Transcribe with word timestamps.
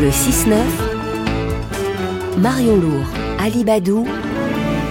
Le 0.00 0.08
6-9, 0.08 0.54
Marion 2.38 2.76
Lourd, 2.76 3.04
Ali 3.38 3.64
Badou, 3.64 4.06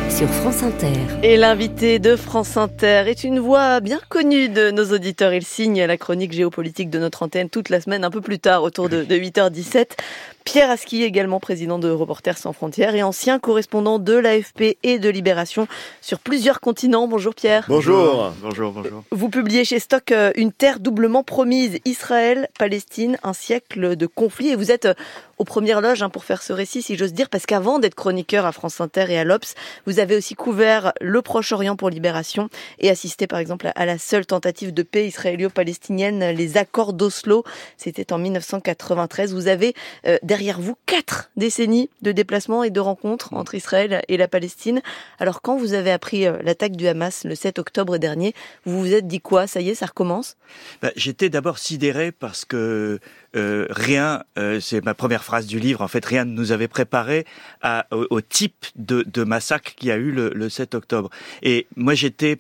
sur 0.08 0.28
France 0.28 0.62
Inter. 0.62 0.94
Et 1.24 1.36
l'invité 1.36 1.98
de 1.98 2.16
France 2.16 2.58
Inter 2.58 3.06
est 3.08 3.24
une 3.24 3.40
voix 3.40 3.80
bien 3.80 4.00
connue 4.10 4.50
de 4.50 4.70
nos 4.70 4.94
auditeurs. 4.94 5.34
Il 5.34 5.44
signe 5.44 5.84
la 5.84 5.98
chronique 5.98 6.32
géopolitique 6.32 6.92
de 6.92 7.00
notre 7.00 7.24
antenne 7.24 7.50
toute 7.50 7.70
la 7.70 7.82
semaine, 7.82 8.04
un 8.04 8.12
peu 8.12 8.22
plus 8.22 8.38
tard, 8.38 8.62
autour 8.62 8.88
de, 8.88 9.04
de 9.04 9.16
8h17. 9.16 9.98
Pierre 10.44 10.72
Aski, 10.72 11.04
également 11.04 11.40
président 11.40 11.78
de 11.78 11.90
Reporters 11.90 12.38
sans 12.38 12.54
frontières 12.54 12.96
et 12.96 13.04
ancien 13.04 13.40
correspondant 13.40 14.00
de 14.00 14.14
l'AFP 14.14 14.78
et 14.82 14.98
de 14.98 15.10
Libération 15.10 15.68
sur 16.02 16.20
plusieurs 16.20 16.60
continents. 16.60 17.08
Bonjour 17.08 17.36
Pierre. 17.36 17.66
Bonjour. 17.68 18.34
Bonjour, 18.42 18.72
bonjour. 18.72 19.04
Vous 19.12 19.30
publiez 19.30 19.64
chez 19.64 19.80
Stock 19.80 20.12
euh, 20.12 20.32
Une 20.36 20.52
terre 20.52 20.80
doublement 20.80 21.24
promise, 21.24 21.80
Israël, 21.86 22.50
Palestine, 22.58 23.18
un 23.24 23.34
siècle 23.34 23.96
de 23.96 24.08
conflit. 24.08 24.50
Et 24.50 24.56
vous 24.56 24.72
êtes 24.72 24.86
euh, 24.86 24.94
aux 25.38 25.46
premières 25.46 25.82
loges 25.82 26.02
hein, 26.02 26.10
pour 26.10 26.26
faire 26.26 26.42
ce 26.42 26.52
récit, 26.52 26.82
si 26.82 26.98
j'ose 26.98 27.14
dire, 27.14 27.30
parce 27.30 27.46
qu'avant 27.46 27.80
d'être 27.80 27.96
chroniqueur 27.96 28.46
à 28.46 28.52
France 28.52 28.82
Inter 28.82 29.06
et 29.10 29.20
à 29.20 29.24
l'Obs, 29.24 29.56
vous 29.86 30.00
avez 30.00 30.16
aussi 30.16 30.36
couvert 30.36 30.94
le 31.00 31.22
Proche-Orient 31.22 31.76
pour 31.76 31.90
Libération 31.90 32.50
et 32.80 32.90
assisté 32.90 33.28
par 33.28 33.40
exemple 33.40 33.72
à 33.76 33.86
la 33.86 33.98
seule 33.98 34.26
tentative 34.26 34.74
de 34.74 34.84
paix 34.84 35.08
israélo-palestinienne, 35.08 36.32
les 36.32 36.58
accords 36.58 36.94
d'Oslo. 36.94 37.44
C'était 37.78 38.12
en 38.12 38.18
1993. 38.18 39.34
Vous 39.34 39.48
avez 39.48 39.76
euh, 40.08 40.18
derrière 40.24 40.39
vous 40.60 40.76
quatre 40.86 41.30
décennies 41.36 41.90
de 42.02 42.12
déplacements 42.12 42.64
et 42.64 42.70
de 42.70 42.80
rencontres 42.80 43.34
entre 43.34 43.56
Israël 43.56 44.02
et 44.08 44.18
la 44.18 44.28
Palestine. 44.28 44.82
Alors 45.20 45.42
quand 45.42 45.58
vous 45.58 45.74
avez 45.74 45.92
appris 45.92 46.26
euh, 46.26 46.38
l'attaque 46.44 46.76
du 46.76 46.88
Hamas 46.88 47.26
le 47.26 47.36
7 47.36 47.60
octobre 47.60 47.98
dernier, 47.98 48.34
vous 48.66 48.80
vous 48.80 48.94
êtes 48.94 49.08
dit 49.08 49.20
quoi? 49.20 49.48
Ça 49.48 49.62
y 49.62 49.70
est, 49.70 49.76
ça 49.76 49.88
recommence? 49.88 50.38
Bah, 50.82 50.92
J'étais 50.96 51.30
d'abord 51.30 51.58
sidéré 51.58 52.12
parce 52.12 52.46
que 52.46 53.00
euh, 53.36 53.68
rien, 53.70 54.24
euh, 54.38 54.60
c'est 54.60 54.84
ma 54.84 54.94
première 54.94 55.24
phrase 55.24 55.46
du 55.46 55.60
livre, 55.60 55.82
en 55.82 55.88
fait, 55.88 56.06
rien 56.06 56.26
ne 56.26 56.32
nous 56.32 56.52
avait 56.52 56.68
préparé 56.68 57.26
au, 57.92 58.22
type 58.22 58.66
de, 58.76 59.24
massacre 59.24 59.76
qu'il 59.76 59.90
y 59.90 59.92
a 59.92 59.98
eu 59.98 60.12
le, 60.12 60.32
le 60.34 60.50
7 60.50 60.76
octobre. 60.76 61.10
Et 61.44 61.68
moi, 61.76 61.94
j'étais 61.94 62.40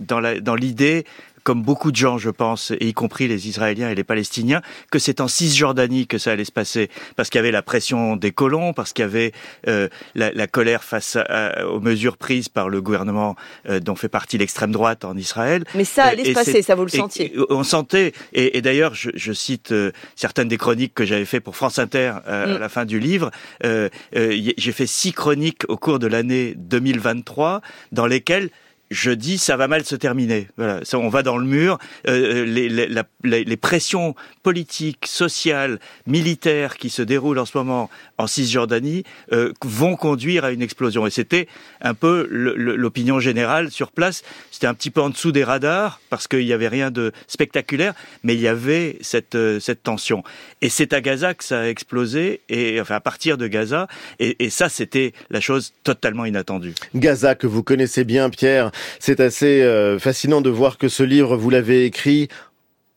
dans 0.00 0.54
l'idée 0.54 1.04
comme 1.44 1.62
beaucoup 1.62 1.90
de 1.92 1.96
gens, 1.96 2.18
je 2.18 2.30
pense, 2.30 2.72
et 2.72 2.88
y 2.88 2.92
compris 2.94 3.28
les 3.28 3.48
Israéliens 3.48 3.90
et 3.90 3.94
les 3.94 4.04
Palestiniens, 4.04 4.62
que 4.90 4.98
c'est 4.98 5.20
en 5.20 5.28
Cisjordanie 5.28 6.06
que 6.06 6.18
ça 6.18 6.32
allait 6.32 6.44
se 6.44 6.52
passer, 6.52 6.90
parce 7.16 7.28
qu'il 7.28 7.38
y 7.38 7.40
avait 7.40 7.50
la 7.50 7.62
pression 7.62 8.16
des 8.16 8.32
colons, 8.32 8.72
parce 8.72 8.92
qu'il 8.92 9.04
y 9.04 9.06
avait 9.06 9.32
euh, 9.68 9.88
la, 10.14 10.32
la, 10.32 10.46
colère 10.46 10.82
face 10.82 11.16
à, 11.16 11.66
aux 11.66 11.80
mesures 11.80 12.16
prises 12.16 12.48
par 12.48 12.68
le 12.68 12.80
gouvernement 12.80 13.36
euh, 13.68 13.78
dont 13.78 13.94
fait 13.94 14.08
partie 14.08 14.38
l'extrême 14.38 14.72
droite 14.72 15.04
en 15.04 15.16
Israël. 15.16 15.64
Mais 15.74 15.84
ça 15.84 16.04
allait 16.04 16.22
euh, 16.22 16.30
se 16.30 16.32
passer, 16.32 16.62
ça 16.62 16.74
vous 16.74 16.84
le 16.84 16.90
sentiez 16.90 17.34
On 17.50 17.62
sentait, 17.62 18.12
et, 18.32 18.56
et 18.56 18.62
d'ailleurs, 18.62 18.94
je, 18.94 19.10
je, 19.14 19.32
cite 19.32 19.72
euh, 19.72 19.92
certaines 20.16 20.48
des 20.48 20.56
chroniques 20.56 20.94
que 20.94 21.04
j'avais 21.04 21.26
fait 21.26 21.40
pour 21.40 21.56
France 21.56 21.78
Inter 21.78 22.14
euh, 22.26 22.46
mm. 22.46 22.56
à 22.56 22.58
la 22.58 22.68
fin 22.68 22.84
du 22.86 22.98
livre. 22.98 23.30
J'ai 23.62 24.72
fait 24.72 24.86
six 24.86 25.12
chroniques 25.12 25.64
au 25.68 25.76
cours 25.76 25.98
de 25.98 26.06
l'année 26.06 26.54
2023 26.56 27.60
dans 27.92 28.06
lesquelles 28.06 28.50
je 28.94 29.10
dis 29.10 29.38
ça 29.38 29.56
va 29.56 29.68
mal 29.68 29.84
se 29.84 29.96
terminer. 29.96 30.46
Voilà, 30.56 30.84
ça, 30.84 30.98
on 30.98 31.08
va 31.08 31.22
dans 31.22 31.36
le 31.36 31.44
mur. 31.44 31.78
Euh, 32.06 32.44
les, 32.44 32.68
les, 32.68 32.86
la, 32.86 33.04
les, 33.24 33.56
pressions 33.56 34.14
politiques, 34.42 35.06
sociales, 35.06 35.80
militaires 36.06 36.76
qui 36.76 36.90
se 36.90 37.02
déroulent 37.02 37.40
en 37.40 37.44
ce 37.44 37.58
moment 37.58 37.90
en 38.18 38.26
Cisjordanie 38.26 39.02
euh, 39.32 39.52
vont 39.64 39.96
conduire 39.96 40.44
à 40.44 40.52
une 40.52 40.62
explosion. 40.62 41.06
Et 41.06 41.10
c'était 41.10 41.48
un 41.82 41.94
peu 41.94 42.28
l'opinion 42.30 43.18
générale 43.18 43.70
sur 43.70 43.90
place. 43.90 44.22
C'était 44.52 44.68
un 44.68 44.74
petit 44.74 44.90
peu 44.90 45.00
en 45.00 45.10
dessous 45.10 45.32
des 45.32 45.44
radars 45.44 46.00
parce 46.08 46.28
qu'il 46.28 46.44
n'y 46.44 46.52
avait 46.52 46.68
rien 46.68 46.92
de 46.92 47.12
spectaculaire, 47.26 47.94
mais 48.22 48.34
il 48.34 48.40
y 48.40 48.48
avait 48.48 48.98
cette, 49.00 49.34
euh, 49.34 49.58
cette 49.58 49.82
tension. 49.82 50.22
Et 50.60 50.68
c'est 50.68 50.92
à 50.92 51.00
Gaza 51.00 51.34
que 51.34 51.42
ça 51.42 51.60
a 51.60 51.66
explosé, 51.66 52.40
et 52.48 52.80
enfin 52.80 52.94
à 52.94 53.00
partir 53.00 53.38
de 53.38 53.48
Gaza. 53.48 53.88
Et 54.20 54.50
ça, 54.50 54.68
c'était 54.68 55.12
la 55.30 55.40
chose 55.40 55.72
totalement 55.82 56.24
inattendue. 56.24 56.74
Gaza 56.94 57.34
que 57.34 57.46
vous 57.46 57.62
connaissez 57.62 58.04
bien, 58.04 58.30
Pierre. 58.30 58.70
C'est 58.98 59.20
assez 59.20 59.62
euh, 59.62 59.98
fascinant 59.98 60.40
de 60.40 60.50
voir 60.50 60.78
que 60.78 60.88
ce 60.88 61.02
livre, 61.02 61.36
vous 61.36 61.50
l'avez 61.50 61.84
écrit 61.84 62.28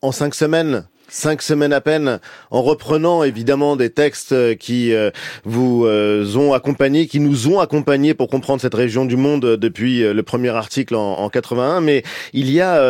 en 0.01 0.11
cinq 0.11 0.35
semaines 0.35 0.87
cinq 1.09 1.41
semaines 1.41 1.73
à 1.73 1.81
peine, 1.81 2.19
en 2.51 2.61
reprenant 2.61 3.23
évidemment 3.23 3.75
des 3.75 3.89
textes 3.89 4.33
euh, 4.33 4.55
qui 4.55 4.93
euh, 4.93 5.11
vous 5.45 5.85
euh, 5.85 6.35
ont 6.35 6.53
accompagné, 6.53 7.07
qui 7.07 7.19
nous 7.19 7.47
ont 7.47 7.59
accompagnés 7.59 8.13
pour 8.13 8.27
comprendre 8.27 8.61
cette 8.61 8.73
région 8.73 9.05
du 9.05 9.15
monde 9.15 9.55
depuis 9.55 10.01
le 10.01 10.23
premier 10.23 10.49
article 10.49 10.95
en, 10.95 11.19
en 11.19 11.29
81. 11.29 11.81
Mais 11.81 12.03
il 12.33 12.51
y 12.51 12.61
a 12.61 12.81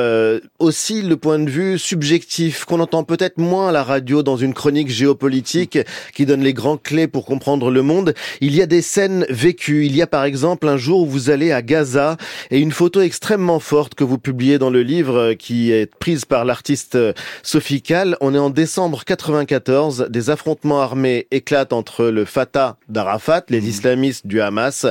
aussi 0.60 1.02
le 1.02 1.18
point 1.18 1.40
de 1.40 1.50
vue 1.50 1.78
subjectif 1.78 2.66
qu'on 2.66 2.80
entend 2.80 3.04
peut-être 3.04 3.38
moins 3.38 3.70
à 3.70 3.72
la 3.72 3.84
radio 3.84 4.24
dans 4.24 4.38
une 4.38 4.54
chronique 4.54 4.90
géopolitique 4.90 5.80
qui 6.14 6.26
donne 6.26 6.42
les 6.42 6.54
grands 6.54 6.78
clés 6.78 7.08
pour 7.08 7.26
comprendre 7.26 7.72
le 7.72 7.82
monde. 7.82 8.14
Il 8.42 8.56
y 8.56 8.62
a 8.62 8.66
des 8.66 8.82
scènes 8.82 9.26
vécues. 9.30 9.86
Il 9.86 9.96
y 9.96 10.02
a 10.02 10.08
par 10.08 10.24
exemple 10.24 10.68
un 10.68 10.78
jour 10.78 11.02
où 11.02 11.06
vous 11.06 11.30
allez 11.30 11.52
à 11.52 11.62
Gaza 11.62 12.18
et 12.52 12.60
une 12.60 12.72
photo 12.72 13.02
extrêmement 13.02 13.60
forte 13.60 13.96
que 13.96 14.04
vous 14.04 14.18
publiez 14.18 14.58
dans 14.58 14.70
le 14.70 14.82
livre 14.82 15.34
qui 15.34 15.72
est 15.72 15.94
prise 15.96 16.26
par 16.26 16.46
l'artiste 16.46 16.98
Sophie 17.44 17.82
Kahl 17.82 18.07
on 18.22 18.34
est 18.34 18.40
en 18.40 18.50
décembre 18.50 19.04
94. 19.04 20.08
Des 20.10 20.30
affrontements 20.30 20.82
armés 20.82 21.28
éclatent 21.32 21.74
entre 21.74 22.06
le 22.06 22.26
Fatah 22.26 22.78
d'Arafat, 22.90 23.44
les 23.50 23.62
mmh. 23.62 23.66
islamistes 23.66 24.28
du 24.28 24.40
Hamas. 24.42 24.86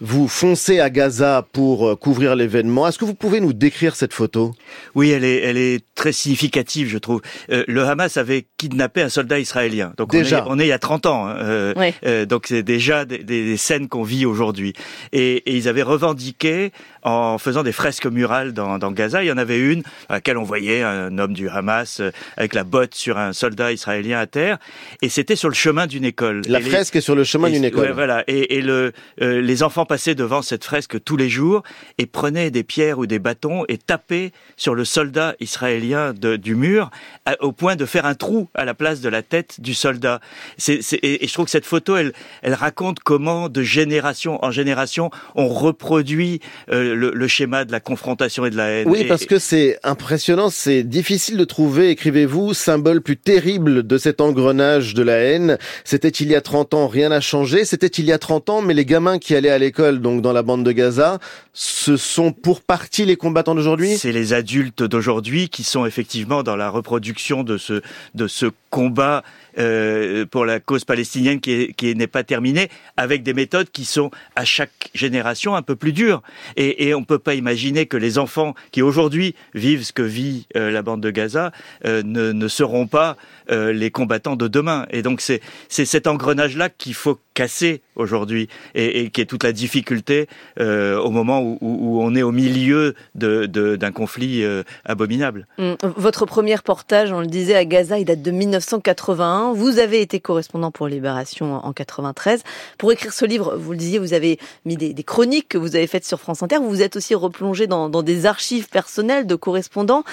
Vous 0.00 0.28
foncez 0.28 0.80
à 0.80 0.90
Gaza 0.90 1.46
pour 1.52 1.88
euh, 1.88 1.96
couvrir 1.96 2.36
l'événement. 2.36 2.86
Est-ce 2.86 2.98
que 2.98 3.04
vous 3.04 3.14
pouvez 3.14 3.40
nous 3.40 3.52
décrire 3.52 3.96
cette 3.96 4.12
photo? 4.12 4.52
Oui, 4.94 5.10
elle 5.10 5.24
est, 5.24 5.42
elle 5.42 5.56
est 5.56 5.84
très 5.94 6.12
significative, 6.12 6.88
je 6.88 6.98
trouve. 6.98 7.20
Euh, 7.50 7.64
le 7.66 7.84
Hamas 7.84 8.16
avait 8.16 8.46
kidnappé 8.56 9.02
un 9.02 9.08
soldat 9.08 9.38
israélien. 9.38 9.92
Donc 9.96 10.10
déjà. 10.10 10.44
On, 10.46 10.46
est, 10.46 10.50
on 10.50 10.58
est 10.60 10.64
il 10.66 10.68
y 10.68 10.72
a 10.72 10.78
30 10.78 11.06
ans. 11.06 11.26
Hein. 11.26 11.36
Euh, 11.40 11.74
oui. 11.76 11.94
euh, 12.06 12.26
donc 12.26 12.46
c'est 12.46 12.62
déjà 12.62 13.04
des, 13.04 13.18
des 13.18 13.56
scènes 13.56 13.88
qu'on 13.88 14.02
vit 14.02 14.26
aujourd'hui. 14.26 14.72
Et, 15.12 15.36
et, 15.36 15.56
ils 15.56 15.68
avaient 15.68 15.82
revendiqué 15.82 16.72
en 17.02 17.38
faisant 17.38 17.62
des 17.62 17.72
fresques 17.72 18.06
murales 18.06 18.52
dans, 18.52 18.78
dans, 18.78 18.90
Gaza. 18.92 19.22
Il 19.22 19.26
y 19.26 19.32
en 19.32 19.38
avait 19.38 19.58
une 19.58 19.82
à 20.08 20.14
laquelle 20.14 20.38
on 20.38 20.42
voyait 20.42 20.82
un 20.82 21.16
homme 21.18 21.32
du 21.32 21.48
Hamas 21.48 22.00
euh, 22.00 22.10
avec 22.36 22.54
la 22.54 22.64
botte 22.64 22.94
sur 22.94 23.18
un 23.18 23.32
soldat 23.32 23.72
israélien 23.72 24.18
à 24.18 24.26
terre, 24.26 24.58
et 25.02 25.08
c'était 25.08 25.36
sur 25.36 25.48
le 25.48 25.54
chemin 25.54 25.86
d'une 25.86 26.04
école. 26.04 26.42
La 26.48 26.60
et 26.60 26.62
fresque 26.62 26.94
les, 26.94 26.98
est 26.98 27.02
sur 27.02 27.14
le 27.14 27.24
chemin 27.24 27.50
d'une 27.50 27.64
école. 27.64 27.88
Ouais, 27.88 27.92
voilà. 27.92 28.24
Et, 28.26 28.56
et 28.56 28.62
le, 28.62 28.92
euh, 29.20 29.40
les 29.40 29.62
enfants 29.62 29.86
passaient 29.86 30.14
devant 30.14 30.42
cette 30.42 30.64
fresque 30.64 31.02
tous 31.02 31.16
les 31.16 31.28
jours 31.28 31.62
et 31.98 32.06
prenaient 32.06 32.50
des 32.50 32.62
pierres 32.62 32.98
ou 32.98 33.06
des 33.06 33.18
bâtons 33.18 33.64
et 33.68 33.78
tapaient 33.78 34.32
sur 34.56 34.74
le 34.74 34.84
soldat 34.84 35.34
israélien 35.40 36.12
de, 36.12 36.36
du 36.36 36.54
mur 36.54 36.90
à, 37.26 37.42
au 37.42 37.52
point 37.52 37.76
de 37.76 37.86
faire 37.86 38.06
un 38.06 38.14
trou 38.14 38.48
à 38.54 38.64
la 38.64 38.74
place 38.74 39.00
de 39.00 39.08
la 39.08 39.22
tête 39.22 39.60
du 39.60 39.74
soldat. 39.74 40.20
Et, 40.68 41.24
et 41.24 41.26
je 41.26 41.32
trouve 41.32 41.46
que 41.46 41.50
cette 41.50 41.66
photo, 41.66 41.96
elle, 41.96 42.12
elle 42.42 42.54
raconte 42.54 43.00
comment 43.00 43.48
de 43.48 43.62
génération 43.62 44.42
en 44.44 44.50
génération 44.50 45.10
on 45.34 45.48
reproduit 45.48 46.40
euh, 46.70 46.89
le, 46.94 47.12
le, 47.14 47.28
schéma 47.28 47.64
de 47.64 47.72
la 47.72 47.80
confrontation 47.80 48.44
et 48.44 48.50
de 48.50 48.56
la 48.56 48.68
haine. 48.68 48.88
Oui, 48.88 49.04
parce 49.04 49.24
que 49.24 49.38
c'est 49.38 49.78
impressionnant, 49.82 50.50
c'est 50.50 50.82
difficile 50.82 51.36
de 51.36 51.44
trouver, 51.44 51.90
écrivez-vous, 51.90 52.54
symbole 52.54 53.00
plus 53.00 53.16
terrible 53.16 53.86
de 53.86 53.98
cet 53.98 54.20
engrenage 54.20 54.94
de 54.94 55.02
la 55.02 55.16
haine. 55.16 55.58
C'était 55.84 56.08
il 56.08 56.28
y 56.28 56.34
a 56.34 56.40
30 56.40 56.74
ans, 56.74 56.88
rien 56.88 57.10
n'a 57.10 57.20
changé. 57.20 57.64
C'était 57.64 57.86
il 57.86 58.04
y 58.04 58.12
a 58.12 58.18
30 58.18 58.50
ans, 58.50 58.62
mais 58.62 58.74
les 58.74 58.84
gamins 58.84 59.18
qui 59.18 59.34
allaient 59.34 59.50
à 59.50 59.58
l'école, 59.58 60.00
donc 60.00 60.22
dans 60.22 60.32
la 60.32 60.42
bande 60.42 60.64
de 60.64 60.72
Gaza, 60.72 61.18
ce 61.52 61.96
sont 61.96 62.32
pour 62.32 62.60
partie 62.60 63.04
les 63.04 63.16
combattants 63.16 63.54
d'aujourd'hui? 63.54 63.96
C'est 63.96 64.12
les 64.12 64.32
adultes 64.32 64.82
d'aujourd'hui 64.82 65.48
qui 65.48 65.62
sont 65.62 65.86
effectivement 65.86 66.42
dans 66.42 66.56
la 66.56 66.70
reproduction 66.70 67.42
de 67.42 67.56
ce, 67.56 67.82
de 68.14 68.26
ce 68.26 68.46
combat 68.70 69.22
euh, 69.58 70.24
pour 70.26 70.44
la 70.44 70.60
cause 70.60 70.84
palestinienne 70.84 71.40
qui, 71.40 71.52
est, 71.52 71.72
qui 71.72 71.94
n'est 71.94 72.06
pas 72.06 72.22
terminée, 72.22 72.68
avec 72.96 73.22
des 73.22 73.34
méthodes 73.34 73.68
qui 73.70 73.84
sont 73.84 74.10
à 74.36 74.44
chaque 74.44 74.90
génération 74.94 75.56
un 75.56 75.62
peu 75.62 75.76
plus 75.76 75.92
dures. 75.92 76.22
Et, 76.56 76.79
et 76.80 76.94
on 76.94 77.00
ne 77.00 77.04
peut 77.04 77.18
pas 77.18 77.34
imaginer 77.34 77.86
que 77.86 77.96
les 77.96 78.18
enfants 78.18 78.54
qui 78.72 78.82
aujourd'hui 78.82 79.36
vivent 79.54 79.84
ce 79.84 79.92
que 79.92 80.02
vit 80.02 80.46
euh, 80.56 80.70
la 80.70 80.82
bande 80.82 81.02
de 81.02 81.10
Gaza 81.10 81.52
euh, 81.84 82.02
ne, 82.02 82.32
ne, 82.32 82.48
seront 82.48 82.86
pas 82.86 83.16
euh, 83.50 83.72
les 83.72 83.90
combattants 83.90 84.34
de 84.34 84.48
demain. 84.48 84.86
Et 84.90 85.02
donc 85.02 85.20
c'est 85.20 85.40
cet 85.68 86.06
engrenage-là 86.06 86.70
qu'il 86.70 86.94
faut 86.94 87.20
casser 87.34 87.82
aujourd'hui 87.96 88.48
et, 88.74 89.02
et, 89.02 89.10
qui 89.10 89.20
est 89.20 89.26
toute 89.26 89.44
la 89.44 89.52
difficulté 89.52 90.28
euh, 90.58 90.98
au 90.98 91.10
moment 91.10 91.40
où, 91.40 91.58
où, 91.60 92.02
on 92.02 92.14
est 92.14 92.22
au 92.22 92.32
milieu 92.32 92.94
d'un 93.14 93.46
de, 93.46 93.76
de, 93.76 93.90
conflit 93.90 94.42
euh, 94.44 94.62
abominable. 94.84 95.46
Mmh. 95.58 95.74
Votre 95.96 96.26
premier 96.26 96.54
reportage, 96.54 97.12
on 97.12 97.20
le 97.20 97.26
disait, 97.26 97.54
à 97.54 97.64
Gaza, 97.64 97.98
il 97.98 98.04
date 98.04 98.22
de 98.22 98.30
1981. 98.30 99.52
Vous 99.52 99.78
avez 99.78 100.00
été 100.00 100.20
correspondant 100.20 100.70
pour 100.70 100.88
Libération 100.88 101.54
en 101.54 101.72
93. 101.72 102.42
Pour 102.78 102.92
écrire 102.92 103.12
ce 103.12 103.24
livre, 103.24 103.56
vous 103.56 103.72
le 103.72 103.78
disiez, 103.78 103.98
vous 103.98 104.14
avez 104.14 104.38
mis 104.64 104.76
des, 104.76 104.92
des 104.94 105.02
chroniques 105.02 105.48
que 105.48 105.58
vous 105.58 105.76
avez 105.76 105.86
faites 105.86 106.04
sur 106.04 106.20
France 106.20 106.42
Inter. 106.42 106.56
Vous 106.58 106.70
vous 106.70 106.82
êtes 106.82 106.96
aussi 106.96 107.14
replongé 107.14 107.66
dans, 107.66 107.88
dans 107.88 108.02
des 108.02 108.26
archives 108.26 108.68
personnelles 108.68 109.26
de 109.26 109.34
correspondants. 109.34 110.04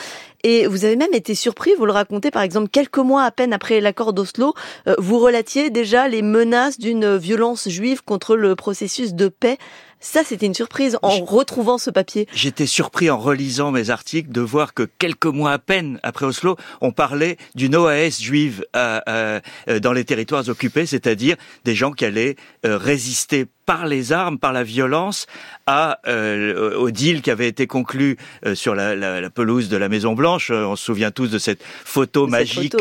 Et 0.44 0.68
vous 0.68 0.86
avez 0.86 0.96
même 0.96 1.14
été 1.14 1.36
surpris, 1.36 1.72
vous 1.78 1.86
le 1.86 1.92
racontez 1.92 2.32
par 2.32 2.42
exemple, 2.42 2.70
quelques 2.70 2.98
mois 2.98 3.24
à 3.24 3.32
peine 3.32 3.54
après 3.54 3.82
l'accord 3.82 4.14
d'Oslo, 4.14 4.54
euh, 4.88 4.96
vous 4.98 5.20
relatiez 5.20 5.70
déjà 5.70 6.08
les 6.08 6.22
menaces 6.22 6.78
d'une 6.78 7.18
violence 7.18 7.70
juive 7.70 8.04
contre 8.04 8.36
le 8.36 8.56
processus 8.56 9.14
de 9.14 9.28
paix 9.28 9.58
Ça, 10.00 10.24
c'était 10.24 10.46
une 10.46 10.54
surprise 10.54 10.98
en 11.02 11.24
retrouvant 11.26 11.78
ce 11.78 11.90
papier. 11.90 12.28
J'étais 12.34 12.66
surpris 12.66 13.10
en 13.10 13.18
relisant 13.18 13.72
mes 13.72 13.90
articles 13.90 14.32
de 14.32 14.42
voir 14.42 14.74
que 14.74 14.84
quelques 14.84 15.26
mois 15.26 15.54
à 15.54 15.60
peine 15.60 16.00
après 16.04 16.26
Oslo, 16.26 16.56
on 16.82 16.92
parlait 16.92 17.38
d'une 17.56 17.76
OAS 17.76 18.22
juive 18.22 18.66
euh, 18.76 19.40
dans 19.82 19.94
les 19.94 20.06
territoires 20.06 20.48
occupés, 20.50 20.86
c'est-à-dire 20.86 21.36
des 21.66 21.76
gens 21.76 21.92
qui 21.92 22.06
allaient 22.06 22.36
résister 22.64 23.48
par 23.68 23.86
les 23.86 24.14
armes, 24.14 24.40
par 24.40 24.54
la 24.54 24.64
violence, 24.64 25.28
à 25.68 26.00
euh, 26.08 26.76
au 26.78 26.90
deal 26.90 27.22
qui 27.22 27.30
avait 27.30 27.50
été 27.50 27.68
conclu 27.68 28.18
euh, 28.46 28.56
sur 28.56 28.74
la, 28.74 28.96
la, 28.96 29.20
la, 29.20 29.30
pelouse 29.30 29.68
de 29.68 29.76
la 29.76 29.90
Maison 29.90 30.14
Blanche. 30.14 30.50
Euh, 30.52 30.64
on 30.64 30.78
se 30.78 30.86
souvient 30.86 31.12
tous 31.12 31.28
de 31.28 31.38
cette 31.38 31.62
photo 31.64 32.28
magique, 32.28 32.76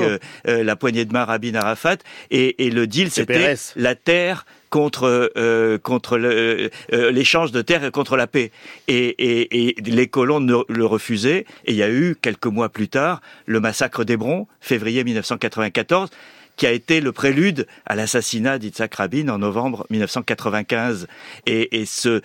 la 0.45 0.77
poignée 0.77 1.05
de 1.05 1.13
main 1.13 1.25
Rabin 1.25 1.57
Arafat, 1.57 1.97
et, 2.31 2.65
et 2.65 2.71
le 2.71 2.87
deal 2.87 3.11
c'était 3.11 3.57
la 3.75 3.95
terre 3.97 4.47
contre 4.77 5.33
euh, 5.39 5.79
contre 5.79 6.19
l'échange 6.19 7.51
de 7.51 7.63
terre 7.63 7.83
et 7.83 7.91
contre 7.91 8.15
la 8.19 8.27
paix. 8.27 8.51
Et, 8.89 9.07
et, 9.07 9.71
et 9.71 9.83
les 9.83 10.07
colons 10.07 10.39
le 10.69 10.85
refusaient. 10.85 11.47
Et 11.65 11.73
il 11.73 11.77
y 11.77 11.83
a 11.83 11.91
eu 11.91 12.15
quelques 12.21 12.47
mois 12.47 12.69
plus 12.69 12.89
tard 12.89 13.23
le 13.47 13.59
massacre 13.59 14.05
d'Hébron, 14.05 14.47
février 14.61 15.03
1994 15.03 16.11
qui 16.57 16.67
a 16.67 16.73
été 16.73 17.01
le 17.01 17.13
prélude 17.13 17.67
à 17.85 17.95
l'assassinat 17.95 18.59
d'Itzhak 18.59 18.95
Rabin 18.95 19.29
en 19.29 19.39
novembre 19.39 19.87
1995. 19.91 21.07
Et, 21.45 21.81
et 21.81 21.85
ce, 21.85 22.23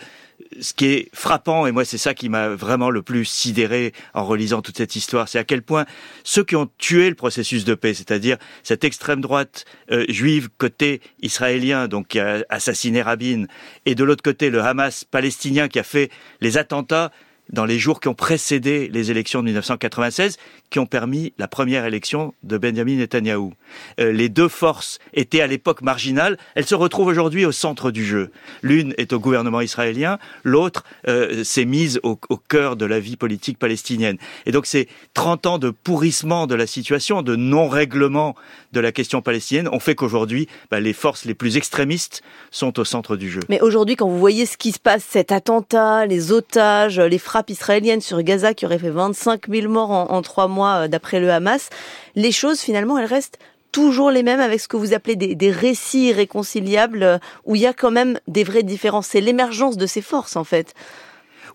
ce 0.59 0.74
qui 0.74 0.86
est 0.88 1.09
frappant, 1.13 1.65
et 1.65 1.71
moi 1.71 1.86
c'est 1.86 1.98
ça 1.98 2.13
qui 2.13 2.30
m'a 2.30 2.50
vraiment 2.50 2.89
le 2.89 3.01
plus 3.01 3.25
sidéré 3.25 3.94
en 4.13 4.25
relisant 4.25 4.62
toute 4.62 4.77
cette 4.77 4.95
histoire, 4.95 5.27
c'est 5.27 5.39
à 5.39 5.44
quel 5.44 5.62
point 5.62 5.86
ceux 6.24 6.44
qui 6.44 6.56
ont 6.56 6.69
tué 6.77 7.09
le 7.09 7.15
processus 7.15 7.63
de 7.63 7.74
paix, 7.74 7.94
c'est-à-dire 7.94 8.38
cette 8.63 8.83
extrême 8.83 9.21
droite 9.21 9.65
euh, 9.92 10.06
juive 10.09 10.50
côté 10.57 11.01
israélien, 11.21 11.88
donc 11.88 12.09
qui 12.09 12.19
a 12.19 12.44
assassiné 12.50 13.01
Rabin, 13.01 13.45
et 13.86 13.95
de 13.95 14.03
l'autre 14.03 14.24
côté 14.24 14.50
le 14.50 14.62
Hamas 14.62 15.03
palestinien 15.03 15.68
qui 15.68 15.80
a 15.80 15.83
fait 15.83 16.09
les 16.42 16.57
attentats 16.57 17.12
dans 17.51 17.65
les 17.65 17.80
jours 17.80 18.00
qui 18.00 18.07
ont 18.07 18.13
précédé 18.13 18.89
les 18.92 19.12
élections 19.12 19.39
de 19.39 19.45
1996, 19.45 20.38
qui 20.69 20.80
ont 20.80 20.86
permis 20.86 21.33
la 21.38 21.48
première 21.48 21.86
élection 21.86 22.33
de 22.44 22.57
Benjamin 22.57 22.95
Netanyahou. 22.95 23.53
Euh, 24.00 24.12
les 24.12 24.30
deux 24.30 24.48
forces 24.48 25.00
étaient 25.13 25.42
à 25.42 25.48
l'époque 25.48 25.81
marginales, 25.81 26.38
elles 26.56 26.65
se 26.65 26.75
retrouvent 26.75 27.07
aujourd'hui 27.07 27.45
au 27.45 27.51
centre 27.51 27.92
du 27.92 28.06
jeu. 28.06 28.31
L'une 28.62 28.94
est 28.98 29.13
au 29.13 29.19
gouvernement 29.19 29.62
israélien, 29.62 30.18
l'autre 30.44 30.83
euh, 31.07 31.44
s'est 31.44 31.65
mise 31.65 32.00
au, 32.03 32.19
au, 32.30 32.38
cœur 32.38 32.75
de 32.75 32.86
la 32.86 33.00
vie 33.00 33.18
politique 33.18 33.57
palestinienne. 33.57 34.18
Et 34.45 34.51
donc 34.51 34.65
ces 34.65 34.88
30 35.13 35.45
ans 35.45 35.57
de 35.57 35.69
pourrissement 35.69 36.48
de 36.48 36.56
la 36.56 36.68
situation, 36.68 37.21
de 37.21 37.36
non-règlement 37.36 38.36
de 38.71 38.80
la 38.80 38.92
question 38.92 39.21
palestinienne, 39.21 39.68
ont 39.68 39.80
fait 39.80 39.95
qu'aujourd'hui, 39.95 40.48
bah, 40.69 40.80
les 40.80 40.94
forces 40.94 41.25
les 41.25 41.33
plus 41.33 41.57
extrémistes 41.57 42.24
sont 42.50 42.80
au 42.80 42.86
centre 42.86 43.18
du 43.18 43.30
jeu. 43.30 43.42
Mais 43.50 43.59
aujourd'hui, 43.62 43.95
quand 43.95 44.07
vous 44.07 44.19
voyez 44.19 44.45
ce 44.45 44.57
qui 44.57 44.71
se 44.71 44.80
passe, 44.80 45.03
cet 45.03 45.31
attentat, 45.31 46.06
les 46.06 46.31
otages, 46.31 47.00
les 47.00 47.18
frappes 47.18 47.41
israéliennes 47.50 48.02
sur 48.02 48.22
Gaza 48.24 48.54
qui 48.54 48.66
aurait 48.66 48.80
fait 48.80 48.90
25 48.90 49.48
000 49.50 49.72
morts 49.72 49.92
en, 49.92 50.22
trois 50.22 50.48
mois, 50.48 50.84
euh, 50.84 50.88
d'après 50.88 51.20
le 51.20 51.32
Hamas, 51.32 51.70
les 52.16 52.32
choses 52.32 52.60
finalement 52.60 52.98
elles 52.98 53.06
restent 53.06 53.40
toujours 53.72 54.12
les 54.12 54.24
mêmes 54.24 54.40
avec 54.40 54.60
ce 54.60 54.68
que 54.68 54.78
vous 54.78 54.94
appelez 54.94 55.16
des, 55.16 55.52
récits 55.52 56.10
irréconciliables 56.10 57.04
euh, 57.04 57.18
où 57.46 57.56
il 57.56 57.62
y 57.62 57.68
a 57.68 57.74
quand 57.74 57.92
même 57.92 58.20
des 58.28 58.44
vraies 58.44 58.64
différences. 58.64 59.08
C'est 59.08 59.22
l'émergence 59.22 59.78
de 59.78 59.86
ces 59.86 60.02
forces 60.02 60.36
en 60.36 60.44
fait. 60.44 60.74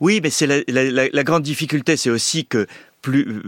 Oui, 0.00 0.21
mais 0.23 0.31
c'est 0.31 0.47
la, 0.47 0.59
la, 0.69 1.09
la, 1.09 1.25
grande 1.25 1.43
difficulté, 1.43 1.97
c'est 1.97 2.11
aussi 2.11 2.44
que 2.44 2.67
plus 3.00 3.43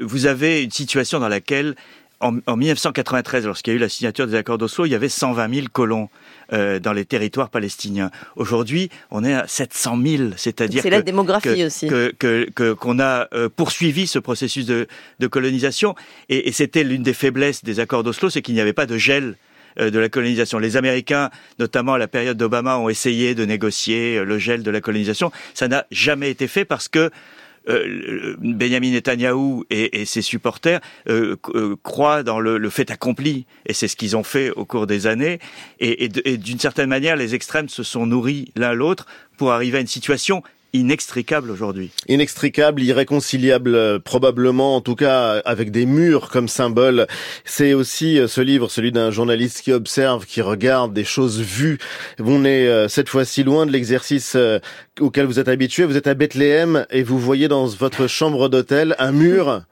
vous 0.00 0.26
avez 0.26 0.62
une 0.62 0.70
situation 0.70 1.20
dans 1.20 1.28
laquelle 1.28 1.74
en, 2.22 2.38
en 2.46 2.56
1993, 2.56 3.46
lorsqu'il 3.46 3.72
y 3.72 3.74
a 3.74 3.76
eu 3.76 3.80
la 3.80 3.88
signature 3.88 4.26
des 4.26 4.34
accords 4.34 4.58
d'Oslo, 4.58 4.86
il 4.86 4.90
y 4.90 4.94
avait 4.94 5.08
120 5.08 5.54
000 5.54 5.66
colons 5.72 6.08
euh, 6.52 6.78
dans 6.78 6.92
les 6.92 7.04
territoires 7.04 7.50
palestiniens. 7.50 8.10
Aujourd'hui, 8.36 8.88
on 9.10 9.24
est 9.24 9.34
à 9.34 9.46
700 9.46 9.98
000, 10.04 10.22
c'est-à-dire 10.36 10.82
c'est 10.82 10.90
la 10.90 11.02
démographie 11.02 11.48
que, 11.48 11.66
aussi 11.66 11.88
que 11.88 12.14
que 12.54 12.72
qu'on 12.72 13.00
a 13.00 13.28
euh, 13.34 13.48
poursuivi 13.48 14.06
ce 14.06 14.18
processus 14.18 14.66
de, 14.66 14.86
de 15.18 15.26
colonisation 15.26 15.94
et, 16.28 16.48
et 16.48 16.52
c'était 16.52 16.84
l'une 16.84 17.02
des 17.02 17.14
faiblesses 17.14 17.64
des 17.64 17.80
accords 17.80 18.02
d'Oslo, 18.02 18.30
c'est 18.30 18.42
qu'il 18.42 18.54
n'y 18.54 18.60
avait 18.60 18.72
pas 18.72 18.86
de 18.86 18.96
gel 18.96 19.36
euh, 19.78 19.90
de 19.90 19.98
la 19.98 20.10
colonisation. 20.10 20.58
Les 20.58 20.76
Américains, 20.76 21.30
notamment 21.58 21.94
à 21.94 21.98
la 21.98 22.08
période 22.08 22.36
d'Obama, 22.36 22.76
ont 22.76 22.90
essayé 22.90 23.34
de 23.34 23.46
négocier 23.46 24.18
euh, 24.18 24.24
le 24.24 24.36
gel 24.38 24.62
de 24.62 24.70
la 24.70 24.82
colonisation. 24.82 25.32
Ça 25.54 25.66
n'a 25.66 25.86
jamais 25.90 26.30
été 26.30 26.46
fait 26.46 26.66
parce 26.66 26.88
que 26.88 27.10
euh, 27.68 28.36
Benjamin 28.38 28.90
Netanyahou 28.90 29.64
et, 29.70 30.04
ses 30.04 30.22
supporters 30.22 30.80
euh, 31.08 31.36
euh, 31.54 31.76
croient 31.82 32.22
dans 32.22 32.40
le, 32.40 32.58
le, 32.58 32.70
fait 32.70 32.90
accompli, 32.90 33.46
et 33.66 33.72
c'est 33.72 33.88
ce 33.88 33.96
qu'ils 33.96 34.16
ont 34.16 34.24
fait 34.24 34.50
au 34.50 34.64
cours 34.64 34.86
des 34.86 35.06
années. 35.06 35.38
Et, 35.78 36.04
et 36.04 36.36
d'une 36.36 36.58
certaine 36.58 36.88
manière, 36.88 37.16
les 37.16 37.34
extrêmes 37.34 37.68
se 37.68 37.82
sont 37.82 38.06
nourris 38.06 38.52
l'un 38.56 38.72
l'autre 38.72 39.06
pour 39.36 39.52
arriver 39.52 39.78
à 39.78 39.80
une 39.80 39.86
situation 39.86 40.42
inextricable 40.72 41.50
aujourd'hui. 41.50 41.90
Inextricable, 42.08 42.82
irréconciliable, 42.82 43.74
euh, 43.74 43.98
probablement, 43.98 44.76
en 44.76 44.80
tout 44.80 44.94
cas 44.94 45.40
avec 45.44 45.70
des 45.70 45.86
murs 45.86 46.30
comme 46.30 46.48
symbole. 46.48 47.06
C'est 47.44 47.74
aussi 47.74 48.18
euh, 48.18 48.26
ce 48.26 48.40
livre, 48.40 48.70
celui 48.70 48.92
d'un 48.92 49.10
journaliste 49.10 49.62
qui 49.62 49.72
observe, 49.72 50.26
qui 50.26 50.40
regarde 50.40 50.92
des 50.92 51.04
choses 51.04 51.40
vues. 51.40 51.78
On 52.18 52.44
est 52.44 52.66
euh, 52.66 52.88
cette 52.88 53.08
fois-ci 53.08 53.44
loin 53.44 53.66
de 53.66 53.72
l'exercice 53.72 54.36
auquel 55.00 55.26
vous 55.26 55.38
êtes 55.38 55.48
habitué. 55.48 55.84
Vous 55.84 55.96
êtes 55.96 56.06
à 56.06 56.14
Bethléem 56.14 56.86
et 56.90 57.02
vous 57.02 57.18
voyez 57.18 57.48
dans 57.48 57.66
votre 57.66 58.06
chambre 58.06 58.48
d'hôtel 58.48 58.94
un 58.98 59.12
mur 59.12 59.62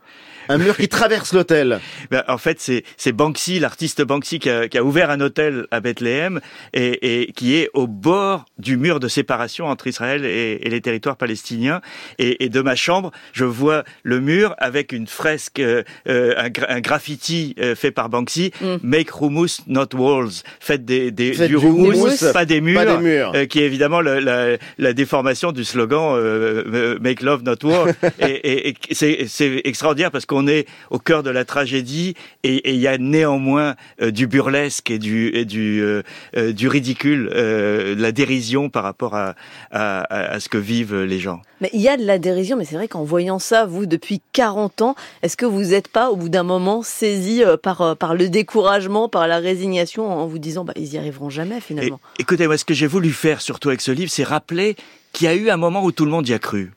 un 0.51 0.59
mur 0.59 0.77
qui 0.77 0.89
traverse 0.89 1.33
l'hôtel. 1.33 1.81
Ben, 2.11 2.25
en 2.27 2.39
fait, 2.39 2.59
c'est 2.97 3.13
Banksy, 3.13 3.61
l'artiste 3.61 4.03
Banksy, 4.03 4.41
qui 4.41 4.51
a, 4.51 4.69
qui 4.69 4.79
a, 4.79 4.83
ouvert 4.83 5.11
un 5.11 5.21
hôtel 5.21 5.67
à 5.71 5.81
Bethléem 5.81 6.41
et, 6.73 7.23
et, 7.23 7.33
qui 7.33 7.55
est 7.55 7.71
au 7.73 7.87
bord 7.87 8.47
du 8.59 8.77
mur 8.77 8.99
de 8.99 9.07
séparation 9.07 9.67
entre 9.67 9.87
Israël 9.87 10.25
et, 10.25 10.59
et 10.63 10.71
les 10.71 10.81
territoires 10.81 11.17
palestiniens. 11.17 11.81
Et, 12.19 12.45
et, 12.45 12.49
de 12.49 12.61
ma 12.63 12.75
chambre, 12.75 13.13
je 13.33 13.45
vois 13.45 13.85
le 14.03 14.21
mur 14.21 14.55
avec 14.59 14.93
une 14.93 15.07
fresque, 15.07 15.61
euh, 15.61 15.85
un, 16.07 16.51
un, 16.69 16.81
graffiti 16.81 17.55
euh, 17.61 17.77
fait 17.77 17.93
par 17.93 18.09
Banksy, 18.09 18.51
mm. 18.61 18.77
Make 18.83 19.11
hummus, 19.21 19.61
not 19.69 19.95
walls. 19.95 20.43
Faites 20.59 20.85
des, 20.85 21.13
des 21.13 21.35
Faites 21.35 21.51
du, 21.51 21.59
du 21.59 21.67
hummus, 21.67 22.33
pas 22.33 22.45
des 22.45 22.61
murs. 22.61 22.83
Pas 22.83 22.97
des 22.97 23.03
murs. 23.03 23.33
Euh, 23.37 23.47
qui 23.47 23.61
est 23.61 23.67
évidemment 23.67 24.01
le, 24.01 24.19
la, 24.19 24.57
la, 24.79 24.93
déformation 24.95 25.53
du 25.53 25.65
slogan 25.65 26.15
euh, 26.17 26.99
Make 27.01 27.23
love, 27.23 27.45
not 27.45 27.63
war. 27.63 27.87
et 28.21 28.75
c'est 28.91 29.29
extraordinaire 29.65 30.11
parce 30.11 30.27
qu'on 30.27 30.40
on 30.41 30.47
est 30.47 30.67
au 30.91 30.99
cœur 30.99 31.23
de 31.23 31.31
la 31.31 31.45
tragédie 31.45 32.15
et 32.43 32.73
il 32.73 32.81
y 32.81 32.87
a 32.87 32.99
néanmoins 32.99 33.75
euh, 34.01 34.11
du 34.11 34.27
burlesque 34.27 34.91
et 34.91 34.99
du, 34.99 35.29
et 35.35 35.45
du, 35.45 35.83
euh, 35.83 36.03
euh 36.37 36.53
du 36.53 36.69
ridicule, 36.69 37.29
de 37.31 37.97
la 37.99 38.13
dérision 38.13 38.71
par 38.71 38.83
rapport 38.83 39.15
à, 39.15 39.35
à, 39.71 40.33
à, 40.35 40.41
ce 40.41 40.49
que 40.49 40.59
vivent 40.59 41.03
les 41.03 41.19
gens. 41.19 41.43
Mais 41.61 41.71
il 41.73 41.81
y 41.81 41.89
a 41.89 41.97
de 41.97 42.05
la 42.05 42.19
dérision, 42.19 42.57
mais 42.57 42.65
c'est 42.65 42.75
vrai 42.75 42.89
qu'en 42.89 43.05
voyant 43.05 43.39
ça, 43.39 43.67
vous, 43.67 43.87
depuis 43.87 44.21
40 44.33 44.83
ans, 44.83 44.95
est-ce 45.23 45.37
que 45.37 45.47
vous 45.47 45.63
n'êtes 45.63 45.89
pas, 45.89 46.11
au 46.11 46.17
bout 46.17 46.29
d'un 46.29 46.43
moment, 46.43 46.83
saisi 46.83 47.43
par, 47.63 47.97
par 47.97 48.15
le 48.15 48.29
découragement, 48.29 49.09
par 49.09 49.29
la 49.29 49.39
résignation, 49.39 50.11
en 50.11 50.27
vous 50.27 50.39
disant, 50.39 50.65
bah, 50.65 50.73
ils 50.77 50.95
y 50.95 50.99
arriveront 50.99 51.31
jamais 51.31 51.61
finalement? 51.61 52.01
Et, 52.19 52.23
Écoutez, 52.23 52.47
moi, 52.47 52.57
ce 52.57 52.65
que 52.65 52.75
j'ai 52.75 52.87
voulu 52.87 53.11
faire, 53.11 53.41
surtout 53.41 53.69
avec 53.69 53.81
ce 53.81 53.91
livre, 53.91 54.11
c'est 54.11 54.25
rappeler 54.25 54.77
qu'il 55.13 55.27
y 55.27 55.29
a 55.29 55.35
eu 55.35 55.51
un 55.51 55.57
moment 55.57 55.85
où 55.85 55.93
tout 55.93 56.05
le 56.05 56.11
monde 56.11 56.29
y 56.29 56.35
a 56.35 56.39
cru. 56.39 56.71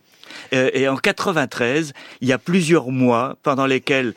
Euh, 0.54 0.70
et 0.74 0.88
en 0.88 0.98
93, 0.98 1.94
il 2.22 2.28
y 2.28 2.34
a 2.34 2.38
plusieurs 2.38 2.90
mois 2.90 3.38
pendant 3.44 3.66
lesquels 3.66 4.14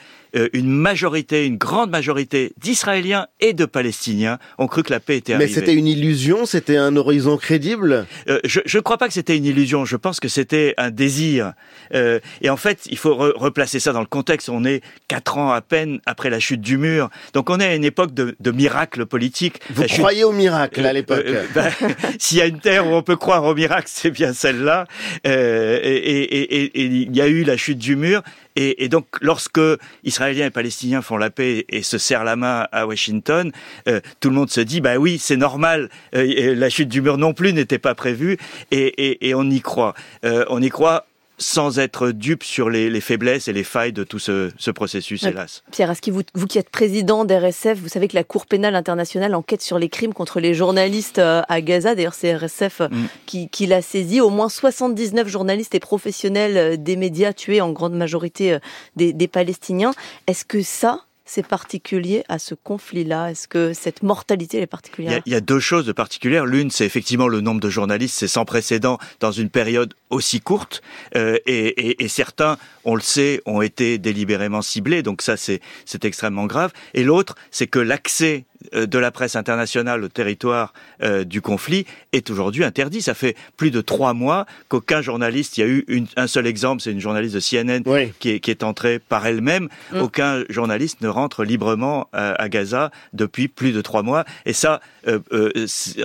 une 0.52 0.69
majorité, 0.69 1.47
une 1.47 1.57
grande 1.57 1.90
majorité 1.90 2.52
d'Israéliens 2.59 3.26
et 3.40 3.52
de 3.52 3.64
Palestiniens 3.64 4.38
ont 4.59 4.66
cru 4.66 4.83
que 4.83 4.93
la 4.93 5.00
paix 5.00 5.16
était 5.19 5.35
arrivée. 5.35 5.49
Mais 5.49 5.55
c'était 5.55 5.75
une 5.75 5.87
illusion, 5.87 6.47
c'était 6.47 6.76
un 6.76 6.97
horizon 6.97 7.37
crédible? 7.37 8.07
Euh, 8.28 8.40
je 8.45 8.61
ne 8.76 8.83
crois 8.83 8.99
pas 8.99 9.09
que 9.09 9.14
c'était 9.14 9.37
une 9.37 9.45
illusion. 9.45 9.85
Je 9.85 9.97
pense 9.97 10.21
que 10.21 10.28
c'était 10.28 10.75
un 10.76 10.90
désir. 10.90 11.52
Euh, 11.95 12.21
et 12.43 12.50
en 12.50 12.57
fait, 12.57 12.87
il 12.87 12.99
faut 12.99 13.14
re 13.14 13.33
replacer 13.37 13.81
ça 13.81 13.93
dans 13.93 14.00
le 14.00 14.07
contexte. 14.07 14.49
On 14.49 14.64
est 14.64 14.83
quatre 15.09 15.38
ans 15.38 15.52
à 15.52 15.61
peine 15.61 16.00
après 16.07 16.31
la 16.31 16.40
chute 16.40 16.61
du 16.61 16.78
mur, 16.78 17.11
donc 17.33 17.50
on 17.50 17.61
est 17.61 17.66
à 17.66 17.75
une 17.75 17.85
époque 17.85 18.14
de, 18.14 18.37
de 18.40 18.50
miracle 18.50 19.07
politique. 19.07 19.61
Vous 19.71 19.83
la 19.83 19.88
croyez 19.88 20.21
chute... 20.21 20.26
au 20.26 20.33
miracle 20.33 20.85
à 20.85 20.93
l'époque 20.93 21.25
euh, 21.26 21.45
ben, 21.55 21.71
S'il 22.19 22.38
y 22.38 22.43
a 22.43 22.47
une 22.47 22.61
terre 22.61 22.87
où 22.87 22.90
on 22.90 23.02
peut 23.02 23.16
croire 23.16 23.45
au 23.45 23.55
miracle, 23.55 23.88
c'est 23.90 24.11
bien 24.11 24.33
celle-là. 24.33 24.87
Euh, 25.26 25.78
et, 25.83 25.97
et, 25.97 26.43
et, 26.43 26.64
et 26.64 26.85
il 26.85 27.16
y 27.16 27.21
a 27.21 27.28
eu 27.28 27.45
la 27.45 27.57
chute 27.57 27.78
du 27.78 27.97
mur. 27.97 28.23
Et, 28.57 28.85
et, 28.85 28.89
donc, 28.89 29.07
lorsque 29.21 29.61
Israéliens 30.05 30.47
et 30.47 30.51
Palestiniens 30.51 31.03
font 31.03 31.17
la 31.17 31.31
paix 31.31 31.67
et 31.69 31.83
se 31.83 31.99
serrent 31.99 32.25
la 32.25 32.37
main 32.37 32.67
à 32.73 32.87
Washington, 32.87 33.53
euh, 33.87 34.01
tout 34.21 34.31
le 34.31 34.35
monde 34.35 34.51
se 34.51 34.61
dit, 34.61 34.81
bah 34.81 34.97
oui, 34.97 35.19
c'est 35.19 35.37
normal. 35.37 35.91
Euh, 36.15 36.55
la 36.55 36.71
chute 36.71 36.89
du 36.89 37.03
mur 37.03 37.19
non 37.19 37.35
plus 37.35 37.53
n'était 37.53 37.79
pas 37.79 37.95
prévue, 37.95 38.39
et, 38.71 38.87
et, 38.87 39.29
et, 39.29 39.35
on 39.35 39.45
y 39.45 39.61
croit. 39.61 39.95
Euh, 40.25 40.45
on 40.49 40.63
y 40.63 40.71
croit 40.71 41.07
sans 41.38 41.78
être 41.78 42.11
dupe 42.11 42.43
sur 42.43 42.71
les, 42.71 42.88
les, 42.88 43.00
faiblesses 43.00 43.49
et 43.49 43.52
les 43.52 43.64
failles 43.64 43.93
de 43.93 44.05
tout 44.05 44.19
ce, 44.19 44.50
ce 44.57 44.71
processus, 44.71 45.23
hélas. 45.25 45.62
Pierre, 45.71 45.90
est-ce 45.90 46.02
que 46.02 46.11
vous, 46.11 46.23
vous 46.35 46.47
qui 46.47 46.59
êtes 46.59 46.71
président 46.71 47.25
d'RSF, 47.25 47.78
vous 47.78 47.88
savez 47.88 48.09
que 48.09 48.14
la 48.14 48.25
Cour 48.25 48.47
pénale 48.47 48.75
internationale 48.75 49.35
enquête 49.35 49.62
sur 49.62 49.78
les 49.78 49.88
crimes 49.88 50.14
contre 50.14 50.40
les 50.40 50.55
journalistes 50.55 51.19
euh, 51.19 51.43
à 51.49 51.61
Gaza? 51.61 51.95
D'ailleurs, 51.95 52.14
c'est 52.14 52.35
RSF 52.35 52.81
mm. 52.81 53.07
qui, 53.26 53.49
qui 53.49 53.66
l'a 53.66 53.83
saisi. 53.83 54.21
Au 54.21 54.31
moins 54.31 54.49
79 54.49 55.28
journalistes 55.28 55.75
et 55.75 55.81
professionnels 55.81 56.57
euh, 56.57 56.76
des 56.76 56.97
médias 56.97 57.33
tués, 57.33 57.61
en 57.61 57.73
grande 57.73 57.95
majorité 57.95 58.55
euh, 58.55 58.59
des, 58.97 59.12
des 59.12 59.28
Palestiniens. 59.28 59.93
Est-ce 60.26 60.45
que 60.45 60.62
ça, 60.62 61.02
c'est 61.26 61.47
particulier 61.47 62.25
à 62.28 62.38
ce 62.38 62.54
conflit-là? 62.54 63.33
Est-ce 63.33 63.49
que 63.49 63.73
cette 63.75 64.02
mortalité 64.02 64.61
est 64.61 64.66
particulière? 64.66 65.21
Il 65.26 65.33
y, 65.33 65.37
a, 65.37 65.40
deux 65.40 65.61
choses 65.61 65.85
de 65.85 65.92
particulières. 65.92 66.47
L'une, 66.47 66.71
c'est 66.71 66.87
effectivement 66.87 67.28
le 67.28 67.40
nombre 67.40 67.61
de 67.61 67.68
journalistes, 67.68 68.16
c'est 68.16 68.28
sans 68.28 68.45
précédent 68.45 68.99
dans 69.21 69.33
une 69.33 69.50
période 69.50 69.95
aussi 70.11 70.40
courte. 70.40 70.83
Euh, 71.16 71.38
et, 71.47 72.02
et, 72.02 72.09
certains, 72.09 72.56
on 72.85 72.95
le 72.95 73.00
sait, 73.00 73.42
ont 73.45 73.61
été 73.61 73.99
délibérément 73.99 74.62
ciblés. 74.62 75.02
Donc 75.02 75.21
ça, 75.21 75.37
c'est 75.37 75.61
extrêmement 76.04 76.47
grave. 76.47 76.73
Et 76.95 77.02
l'autre, 77.02 77.35
c'est 77.50 77.66
que 77.66 77.80
l'accès 77.80 78.45
de 78.73 78.99
la 78.99 79.11
presse 79.11 79.37
internationale 79.37 80.04
au 80.04 80.08
territoire 80.08 80.73
euh, 81.02 81.25
du 81.25 81.40
conflit 81.40 81.87
est 82.12 82.30
aujourd'hui 82.30 82.64
interdit. 82.64 83.02
Ça 83.02 83.14
fait 83.14 83.37
plus 83.56 83.70
de 83.70 83.80
trois 83.80 84.14
mois 84.14 84.46
qu'aucun 84.68 85.02
journaliste, 85.02 85.58
il 85.58 85.61
y 85.61 85.64
a 85.64 85.66
eu 85.68 85.85
un 86.16 86.26
seul 86.26 86.46
exemple, 86.46 86.82
c'est 86.82 86.92
une 86.92 87.00
journaliste 87.00 87.35
de 87.35 87.40
CNN 87.40 87.82
qui, 88.18 88.30
est, 88.30 88.40
qui, 88.40 88.50
est, 88.50 88.62
entrée 88.62 88.99
par 88.99 89.26
elle-même. 89.26 89.68
Mm. 89.92 90.00
Aucun 90.00 90.44
journaliste 90.49 91.00
ne 91.00 91.08
rentre 91.08 91.44
librement 91.44 92.08
euh, 92.14 92.35
à 92.38 92.49
Gaza 92.49 92.90
depuis 93.12 93.49
plus 93.49 93.73
de 93.73 93.80
trois 93.80 94.02
mois. 94.02 94.25
Et 94.44 94.52
ça, 94.52 94.80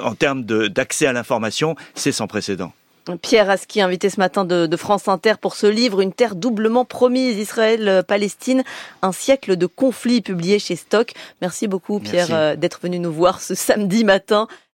en 0.04 0.16
termes 0.16 0.44
d'accès 0.44 1.08
à 1.08 1.14
l'information, 1.14 1.76
c'est 1.96 2.12
sans 2.12 2.28
précédent. 2.28 2.74
Pierre 3.22 3.50
Aski, 3.50 3.82
invité 3.82 4.10
ce 4.10 4.20
matin 4.20 4.46
de, 4.46 4.76
France 4.78 5.08
Inter 5.08 5.34
pour 5.40 5.56
ce 5.56 5.68
livre 5.68 6.02
Une 6.02 6.14
terre 6.14 6.36
doublement 6.36 6.86
promise, 6.86 7.38
Israël-Palestine, 7.38 8.64
un 9.02 9.12
siècle 9.12 9.56
de 9.56 9.66
conflit 9.66 10.22
publié 10.22 10.60
chez 10.60 10.76
Stock. 10.76 11.14
Merci 11.42 11.68
beaucoup 11.68 12.00
Pierre 12.00 12.28
euh, 12.32 12.56
d'être 12.56 12.80
venu 12.82 13.00
nous 13.00 13.12
voir 13.12 13.42
ce 13.42 13.56
samedi 13.56 14.04
matin. 14.04 14.48